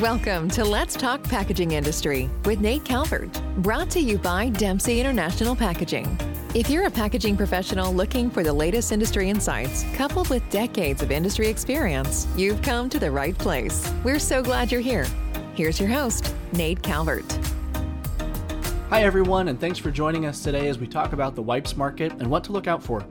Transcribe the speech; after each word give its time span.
Welcome 0.00 0.48
to 0.52 0.64
Let's 0.64 0.94
Talk 0.94 1.22
Packaging 1.24 1.72
Industry 1.72 2.30
with 2.46 2.58
Nate 2.58 2.86
Calvert, 2.86 3.38
brought 3.58 3.90
to 3.90 4.00
you 4.00 4.16
by 4.16 4.48
Dempsey 4.48 4.98
International 4.98 5.54
Packaging. 5.54 6.18
If 6.54 6.70
you're 6.70 6.86
a 6.86 6.90
packaging 6.90 7.36
professional 7.36 7.92
looking 7.92 8.30
for 8.30 8.42
the 8.42 8.50
latest 8.50 8.92
industry 8.92 9.28
insights, 9.28 9.84
coupled 9.92 10.30
with 10.30 10.48
decades 10.48 11.02
of 11.02 11.10
industry 11.10 11.48
experience, 11.48 12.26
you've 12.34 12.62
come 12.62 12.88
to 12.88 12.98
the 12.98 13.10
right 13.10 13.36
place. 13.36 13.92
We're 14.02 14.18
so 14.18 14.42
glad 14.42 14.72
you're 14.72 14.80
here. 14.80 15.06
Here's 15.54 15.78
your 15.78 15.90
host, 15.90 16.34
Nate 16.52 16.80
Calvert. 16.80 17.30
Hi, 18.88 19.02
everyone, 19.02 19.48
and 19.48 19.60
thanks 19.60 19.78
for 19.78 19.90
joining 19.90 20.24
us 20.24 20.42
today 20.42 20.68
as 20.68 20.78
we 20.78 20.86
talk 20.86 21.12
about 21.12 21.34
the 21.34 21.42
wipes 21.42 21.76
market 21.76 22.10
and 22.12 22.30
what 22.30 22.42
to 22.44 22.52
look 22.52 22.66
out 22.66 22.82
for. 22.82 23.04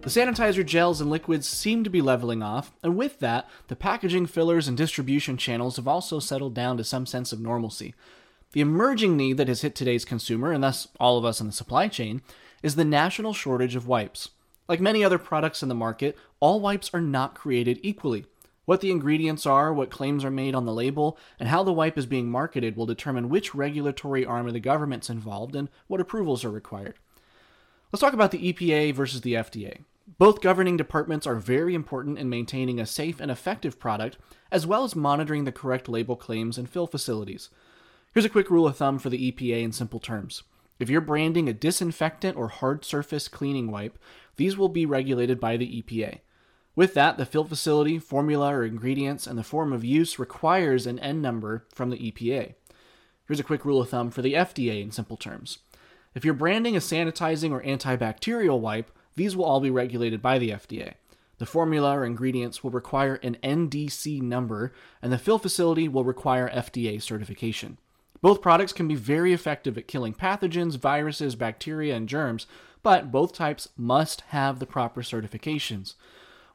The 0.00 0.10
sanitizer 0.10 0.64
gels 0.64 1.00
and 1.00 1.10
liquids 1.10 1.46
seem 1.46 1.82
to 1.84 1.90
be 1.90 2.00
leveling 2.00 2.42
off, 2.42 2.72
and 2.82 2.96
with 2.96 3.18
that, 3.18 3.48
the 3.66 3.76
packaging 3.76 4.26
fillers 4.26 4.68
and 4.68 4.76
distribution 4.76 5.36
channels 5.36 5.76
have 5.76 5.88
also 5.88 6.20
settled 6.20 6.54
down 6.54 6.76
to 6.76 6.84
some 6.84 7.04
sense 7.04 7.32
of 7.32 7.40
normalcy. 7.40 7.94
The 8.52 8.60
emerging 8.60 9.16
need 9.16 9.36
that 9.36 9.48
has 9.48 9.62
hit 9.62 9.74
today's 9.74 10.06
consumer, 10.06 10.52
and 10.52 10.62
thus 10.62 10.88
all 11.00 11.18
of 11.18 11.24
us 11.24 11.40
in 11.40 11.46
the 11.48 11.52
supply 11.52 11.88
chain, 11.88 12.22
is 12.62 12.76
the 12.76 12.84
national 12.84 13.34
shortage 13.34 13.74
of 13.74 13.88
wipes. 13.88 14.30
Like 14.68 14.80
many 14.80 15.02
other 15.02 15.18
products 15.18 15.62
in 15.62 15.68
the 15.68 15.74
market, 15.74 16.16
all 16.40 16.60
wipes 16.60 16.90
are 16.94 17.00
not 17.00 17.34
created 17.34 17.80
equally. 17.82 18.24
What 18.66 18.80
the 18.80 18.92
ingredients 18.92 19.46
are, 19.46 19.74
what 19.74 19.90
claims 19.90 20.24
are 20.24 20.30
made 20.30 20.54
on 20.54 20.64
the 20.64 20.72
label, 20.72 21.18
and 21.40 21.48
how 21.48 21.62
the 21.64 21.72
wipe 21.72 21.98
is 21.98 22.06
being 22.06 22.30
marketed 22.30 22.76
will 22.76 22.86
determine 22.86 23.28
which 23.28 23.54
regulatory 23.54 24.24
arm 24.24 24.46
of 24.46 24.52
the 24.52 24.60
government's 24.60 25.10
involved 25.10 25.56
and 25.56 25.68
what 25.86 26.00
approvals 26.00 26.44
are 26.44 26.50
required. 26.50 26.94
Let's 27.90 28.02
talk 28.02 28.12
about 28.12 28.32
the 28.32 28.52
EPA 28.52 28.94
versus 28.94 29.22
the 29.22 29.32
FDA. 29.32 29.78
Both 30.18 30.42
governing 30.42 30.76
departments 30.76 31.26
are 31.26 31.36
very 31.36 31.74
important 31.74 32.18
in 32.18 32.28
maintaining 32.28 32.78
a 32.78 32.84
safe 32.84 33.18
and 33.18 33.30
effective 33.30 33.78
product, 33.78 34.18
as 34.52 34.66
well 34.66 34.84
as 34.84 34.94
monitoring 34.94 35.44
the 35.44 35.52
correct 35.52 35.88
label 35.88 36.14
claims 36.14 36.58
and 36.58 36.68
fill 36.68 36.86
facilities. 36.86 37.48
Here's 38.12 38.26
a 38.26 38.30
quick 38.30 38.50
rule 38.50 38.66
of 38.66 38.76
thumb 38.76 38.98
for 38.98 39.08
the 39.08 39.32
EPA 39.32 39.62
in 39.62 39.72
simple 39.72 40.00
terms. 40.00 40.42
If 40.78 40.90
you're 40.90 41.00
branding 41.00 41.48
a 41.48 41.54
disinfectant 41.54 42.36
or 42.36 42.48
hard 42.48 42.84
surface 42.84 43.26
cleaning 43.26 43.70
wipe, 43.70 43.98
these 44.36 44.58
will 44.58 44.68
be 44.68 44.84
regulated 44.84 45.40
by 45.40 45.56
the 45.56 45.82
EPA. 45.82 46.18
With 46.76 46.92
that, 46.92 47.16
the 47.16 47.24
fill 47.24 47.44
facility, 47.44 47.98
formula, 47.98 48.54
or 48.54 48.64
ingredients, 48.64 49.26
and 49.26 49.38
the 49.38 49.42
form 49.42 49.72
of 49.72 49.82
use 49.82 50.18
requires 50.18 50.86
an 50.86 50.98
N 50.98 51.22
number 51.22 51.66
from 51.72 51.88
the 51.88 51.96
EPA. 51.96 52.54
Here's 53.26 53.40
a 53.40 53.44
quick 53.44 53.64
rule 53.64 53.80
of 53.80 53.88
thumb 53.88 54.10
for 54.10 54.20
the 54.20 54.34
FDA 54.34 54.82
in 54.82 54.90
simple 54.90 55.16
terms. 55.16 55.58
If 56.14 56.24
you're 56.24 56.34
branding 56.34 56.74
is 56.74 56.84
sanitizing 56.84 57.50
or 57.50 57.62
antibacterial 57.62 58.60
wipe, 58.60 58.90
these 59.14 59.36
will 59.36 59.44
all 59.44 59.60
be 59.60 59.70
regulated 59.70 60.22
by 60.22 60.38
the 60.38 60.50
FDA. 60.50 60.94
The 61.38 61.46
formula 61.46 61.96
or 61.96 62.04
ingredients 62.04 62.64
will 62.64 62.70
require 62.70 63.14
an 63.16 63.36
NDC 63.42 64.20
number, 64.22 64.72
and 65.00 65.12
the 65.12 65.18
fill 65.18 65.38
facility 65.38 65.86
will 65.88 66.04
require 66.04 66.50
FDA 66.50 67.00
certification. 67.00 67.78
Both 68.20 68.42
products 68.42 68.72
can 68.72 68.88
be 68.88 68.96
very 68.96 69.32
effective 69.32 69.78
at 69.78 69.86
killing 69.86 70.14
pathogens, 70.14 70.76
viruses, 70.76 71.36
bacteria, 71.36 71.94
and 71.94 72.08
germs, 72.08 72.46
but 72.82 73.12
both 73.12 73.32
types 73.32 73.68
must 73.76 74.22
have 74.28 74.58
the 74.58 74.66
proper 74.66 75.02
certifications. 75.02 75.94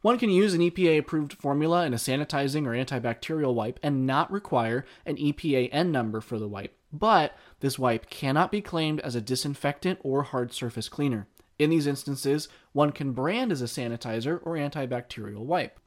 One 0.00 0.18
can 0.18 0.30
use 0.30 0.54
an 0.54 0.60
EPA 0.60 0.98
approved 0.98 1.34
formula 1.34 1.86
in 1.86 1.94
a 1.94 1.96
sanitizing 1.96 2.66
or 2.66 2.70
antibacterial 2.70 3.54
wipe 3.54 3.78
and 3.84 4.04
not 4.04 4.32
require 4.32 4.84
an 5.06 5.16
EPA 5.16 5.68
N 5.70 5.92
number 5.92 6.20
for 6.20 6.40
the 6.40 6.48
wipe, 6.48 6.76
but 6.92 7.36
this 7.60 7.78
wipe 7.78 8.10
cannot 8.10 8.50
be 8.50 8.60
claimed 8.60 9.00
as 9.00 9.14
a 9.14 9.20
disinfectant 9.20 9.98
or 10.02 10.22
hard 10.22 10.52
surface 10.52 10.88
cleaner. 10.88 11.26
In 11.58 11.70
these 11.70 11.86
instances, 11.86 12.48
one 12.72 12.92
can 12.92 13.12
brand 13.12 13.52
as 13.52 13.62
a 13.62 13.66
sanitizer 13.66 14.40
or 14.42 14.54
antibacterial 14.54 15.44
wipe. 15.44 15.78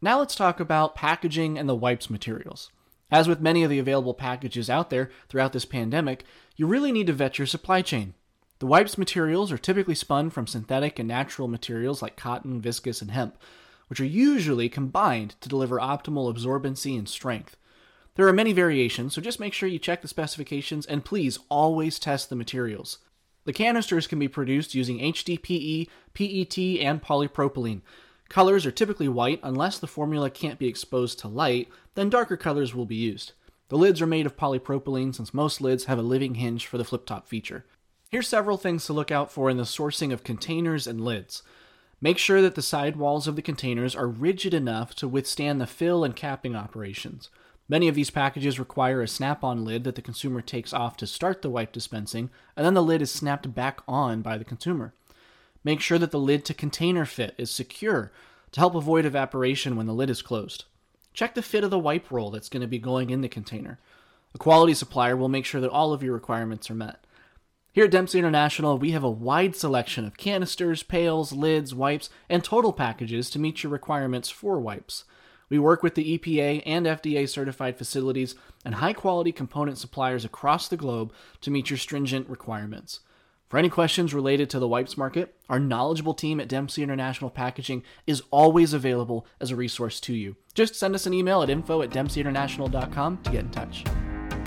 Now 0.00 0.18
let's 0.18 0.34
talk 0.34 0.60
about 0.60 0.94
packaging 0.94 1.58
and 1.58 1.68
the 1.68 1.74
wipes 1.74 2.08
materials. 2.08 2.70
As 3.10 3.26
with 3.26 3.40
many 3.40 3.64
of 3.64 3.70
the 3.70 3.78
available 3.78 4.14
packages 4.14 4.68
out 4.68 4.90
there 4.90 5.10
throughout 5.28 5.52
this 5.52 5.64
pandemic, 5.64 6.24
you 6.56 6.66
really 6.66 6.92
need 6.92 7.06
to 7.06 7.12
vet 7.12 7.38
your 7.38 7.46
supply 7.46 7.82
chain. 7.82 8.14
The 8.58 8.66
wipes 8.66 8.98
materials 8.98 9.52
are 9.52 9.58
typically 9.58 9.94
spun 9.94 10.30
from 10.30 10.46
synthetic 10.46 10.98
and 10.98 11.08
natural 11.08 11.48
materials 11.48 12.02
like 12.02 12.16
cotton, 12.16 12.60
viscose, 12.60 13.00
and 13.00 13.12
hemp, 13.12 13.38
which 13.88 14.00
are 14.00 14.04
usually 14.04 14.68
combined 14.68 15.36
to 15.40 15.48
deliver 15.48 15.78
optimal 15.78 16.32
absorbency 16.32 16.98
and 16.98 17.08
strength. 17.08 17.56
There 18.18 18.26
are 18.26 18.32
many 18.32 18.52
variations, 18.52 19.14
so 19.14 19.20
just 19.20 19.38
make 19.38 19.52
sure 19.52 19.68
you 19.68 19.78
check 19.78 20.02
the 20.02 20.08
specifications 20.08 20.84
and 20.84 21.04
please 21.04 21.38
always 21.48 22.00
test 22.00 22.28
the 22.28 22.34
materials. 22.34 22.98
The 23.44 23.52
canisters 23.52 24.08
can 24.08 24.18
be 24.18 24.26
produced 24.26 24.74
using 24.74 24.98
HDPE, 24.98 25.86
PET, 26.14 26.58
and 26.84 27.00
polypropylene. 27.00 27.82
Colors 28.28 28.66
are 28.66 28.72
typically 28.72 29.08
white 29.08 29.38
unless 29.44 29.78
the 29.78 29.86
formula 29.86 30.30
can't 30.30 30.58
be 30.58 30.66
exposed 30.66 31.20
to 31.20 31.28
light, 31.28 31.68
then 31.94 32.10
darker 32.10 32.36
colors 32.36 32.74
will 32.74 32.86
be 32.86 32.96
used. 32.96 33.34
The 33.68 33.78
lids 33.78 34.02
are 34.02 34.06
made 34.06 34.26
of 34.26 34.36
polypropylene 34.36 35.14
since 35.14 35.32
most 35.32 35.60
lids 35.60 35.84
have 35.84 36.00
a 36.00 36.02
living 36.02 36.34
hinge 36.34 36.66
for 36.66 36.76
the 36.76 36.84
flip 36.84 37.06
top 37.06 37.28
feature. 37.28 37.66
Here's 38.10 38.26
several 38.26 38.56
things 38.56 38.84
to 38.86 38.92
look 38.92 39.12
out 39.12 39.30
for 39.30 39.48
in 39.48 39.58
the 39.58 39.62
sourcing 39.62 40.12
of 40.12 40.24
containers 40.24 40.88
and 40.88 41.00
lids. 41.00 41.44
Make 42.00 42.18
sure 42.18 42.42
that 42.42 42.56
the 42.56 42.62
side 42.62 42.96
walls 42.96 43.28
of 43.28 43.36
the 43.36 43.42
containers 43.42 43.94
are 43.94 44.08
rigid 44.08 44.54
enough 44.54 44.92
to 44.96 45.06
withstand 45.06 45.60
the 45.60 45.68
fill 45.68 46.02
and 46.02 46.16
capping 46.16 46.56
operations. 46.56 47.30
Many 47.68 47.88
of 47.88 47.94
these 47.94 48.10
packages 48.10 48.58
require 48.58 49.02
a 49.02 49.08
snap 49.08 49.44
on 49.44 49.64
lid 49.64 49.84
that 49.84 49.94
the 49.94 50.02
consumer 50.02 50.40
takes 50.40 50.72
off 50.72 50.96
to 50.98 51.06
start 51.06 51.42
the 51.42 51.50
wipe 51.50 51.72
dispensing, 51.72 52.30
and 52.56 52.64
then 52.64 52.74
the 52.74 52.82
lid 52.82 53.02
is 53.02 53.10
snapped 53.10 53.54
back 53.54 53.80
on 53.86 54.22
by 54.22 54.38
the 54.38 54.44
consumer. 54.44 54.94
Make 55.62 55.80
sure 55.80 55.98
that 55.98 56.10
the 56.10 56.18
lid 56.18 56.44
to 56.46 56.54
container 56.54 57.04
fit 57.04 57.34
is 57.36 57.50
secure 57.50 58.10
to 58.52 58.60
help 58.60 58.74
avoid 58.74 59.04
evaporation 59.04 59.76
when 59.76 59.86
the 59.86 59.92
lid 59.92 60.08
is 60.08 60.22
closed. 60.22 60.64
Check 61.12 61.34
the 61.34 61.42
fit 61.42 61.64
of 61.64 61.70
the 61.70 61.78
wipe 61.78 62.10
roll 62.10 62.30
that's 62.30 62.48
going 62.48 62.62
to 62.62 62.66
be 62.66 62.78
going 62.78 63.10
in 63.10 63.20
the 63.20 63.28
container. 63.28 63.78
A 64.34 64.38
quality 64.38 64.72
supplier 64.72 65.16
will 65.16 65.28
make 65.28 65.44
sure 65.44 65.60
that 65.60 65.70
all 65.70 65.92
of 65.92 66.02
your 66.02 66.14
requirements 66.14 66.70
are 66.70 66.74
met. 66.74 67.04
Here 67.72 67.84
at 67.84 67.90
Dempsey 67.90 68.18
International, 68.18 68.78
we 68.78 68.92
have 68.92 69.04
a 69.04 69.10
wide 69.10 69.54
selection 69.54 70.04
of 70.06 70.16
canisters, 70.16 70.82
pails, 70.82 71.32
lids, 71.32 71.74
wipes, 71.74 72.08
and 72.28 72.42
total 72.42 72.72
packages 72.72 73.28
to 73.30 73.38
meet 73.38 73.62
your 73.62 73.70
requirements 73.70 74.30
for 74.30 74.58
wipes. 74.58 75.04
We 75.48 75.58
work 75.58 75.82
with 75.82 75.94
the 75.94 76.18
EPA 76.18 76.62
and 76.66 76.86
FDA 76.86 77.28
certified 77.28 77.78
facilities 77.78 78.34
and 78.64 78.76
high 78.76 78.92
quality 78.92 79.32
component 79.32 79.78
suppliers 79.78 80.24
across 80.24 80.68
the 80.68 80.76
globe 80.76 81.12
to 81.40 81.50
meet 81.50 81.70
your 81.70 81.78
stringent 81.78 82.28
requirements. 82.28 83.00
For 83.48 83.56
any 83.56 83.70
questions 83.70 84.12
related 84.12 84.50
to 84.50 84.58
the 84.58 84.68
wipes 84.68 84.98
market, 84.98 85.34
our 85.48 85.58
knowledgeable 85.58 86.12
team 86.12 86.38
at 86.38 86.48
Dempsey 86.48 86.82
International 86.82 87.30
Packaging 87.30 87.82
is 88.06 88.22
always 88.30 88.74
available 88.74 89.26
as 89.40 89.50
a 89.50 89.56
resource 89.56 90.00
to 90.00 90.12
you. 90.12 90.36
Just 90.52 90.74
send 90.74 90.94
us 90.94 91.06
an 91.06 91.14
email 91.14 91.42
at 91.42 91.48
info 91.48 91.80
at 91.80 91.88
dempseyinternational.com 91.88 93.22
to 93.22 93.30
get 93.30 93.40
in 93.40 93.50
touch. 93.50 93.84